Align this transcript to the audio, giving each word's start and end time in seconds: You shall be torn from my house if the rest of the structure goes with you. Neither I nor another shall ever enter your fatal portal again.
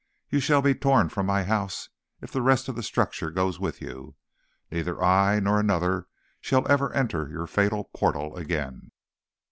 You 0.31 0.39
shall 0.39 0.63
be 0.63 0.73
torn 0.73 1.09
from 1.09 1.27
my 1.27 1.43
house 1.43 1.89
if 2.21 2.31
the 2.31 2.41
rest 2.41 2.67
of 2.67 2.75
the 2.75 2.81
structure 2.81 3.29
goes 3.29 3.59
with 3.59 3.83
you. 3.83 4.15
Neither 4.71 4.99
I 5.03 5.39
nor 5.39 5.59
another 5.59 6.07
shall 6.39 6.67
ever 6.67 6.91
enter 6.93 7.29
your 7.29 7.45
fatal 7.45 7.83
portal 7.95 8.35
again. 8.35 8.89